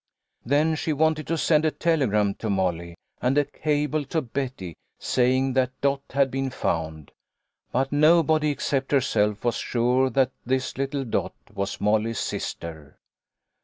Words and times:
Then 0.43 0.73
she 0.73 0.93
wanted 0.93 1.27
to 1.27 1.37
send 1.37 1.63
a 1.63 1.69
telegram 1.69 2.33
to 2.39 2.49
Molly 2.49 2.95
and 3.21 3.37
a 3.37 3.45
cable 3.45 4.03
to 4.05 4.19
Betty 4.23 4.73
saying 4.97 5.53
that 5.53 5.79
Dot 5.79 6.01
had 6.09 6.31
been 6.31 6.49
found, 6.49 7.11
but 7.71 7.91
nobody 7.91 8.49
except 8.49 8.91
herself 8.91 9.45
was 9.45 9.57
sure 9.57 10.09
that 10.09 10.31
this 10.43 10.75
little 10.75 11.05
Dot 11.05 11.35
was 11.53 11.79
Molly's 11.79 12.17
sister. 12.17 12.97